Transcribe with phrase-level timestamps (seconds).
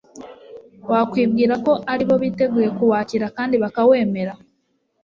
[0.91, 4.33] wakwibwira ko ari bo biteguye kuwakira kandi bakawemera.